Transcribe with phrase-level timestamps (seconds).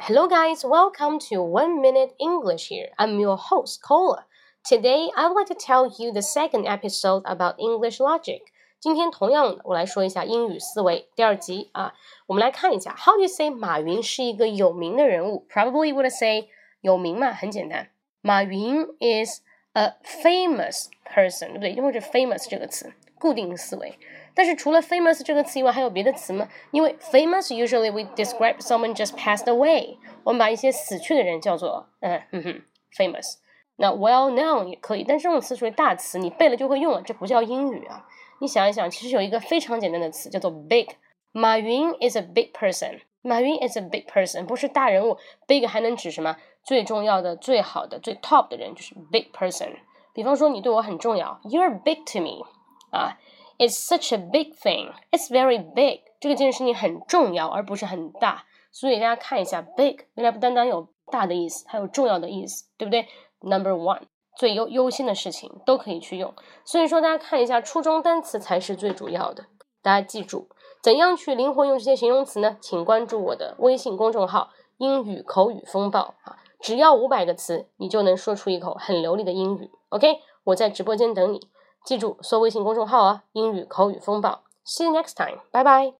[0.00, 0.64] Hello, guys.
[0.64, 2.90] Welcome to One Minute English here.
[2.98, 4.26] I'm your host, Cola.
[4.62, 8.42] Today, I would like to tell you the second episode about English logic.
[8.78, 11.94] 今天同样的，我来说一下英语思维第二集啊。
[12.26, 15.46] 我们来看一下，How do you say 马云是一个有名的人物？
[15.48, 16.48] Probably would say
[16.80, 17.90] 有名嘛，很简单。
[18.20, 19.40] 马云 is
[19.73, 21.71] a famous person，对不对？
[21.71, 23.97] 因为是 famous 这个词，固定思维。
[24.33, 26.47] 但是除了 famous 这个词以外，还有别的词吗？
[26.71, 32.61] 因为 famous usually we describe someone just passed away，我们把一些死去的人叫做嗯哼哼
[32.95, 33.35] famous。
[33.77, 38.05] 那 well known 也可以，但这种词属于大词，你背了就会用了，这不叫英语啊。
[38.39, 40.87] 你想一想，其实有一个非常简单的词叫做 big。
[41.31, 45.17] 马云 is a big person，马云 is a big person，不是大人物
[45.47, 46.37] ，big 还能指什么？
[46.63, 49.77] 最重要的、最好的、最 top 的人就是 big person。
[50.13, 52.45] 比方说你对我很重要，you're big to me，
[52.91, 53.17] 啊。
[53.57, 54.91] It's such a big thing.
[55.11, 56.01] It's very big.
[56.19, 58.45] 这个件事情很重要，而不是很大。
[58.71, 63.07] 所以大家看一下，big 原来不单单有大的意思，还有重要的意思，对不对
[63.39, 64.01] ？Number one，
[64.35, 66.33] 最优优先的事情都可以去用。
[66.65, 69.45] 所以说，大家看一下，初中单词才是最主要的。
[69.83, 70.49] 大家记住，
[70.81, 72.57] 怎样去灵活用这些形容词呢？
[72.59, 79.69] 请关注我的微信公众号“英语口语风暴”啊，只要五百个词，你就能说出一口很流利的英语。
[79.89, 81.47] OK，我在直播间等你。
[81.85, 84.43] 记住，搜微信公众号啊，英语口语风暴。
[84.65, 85.93] See you next time，拜拜。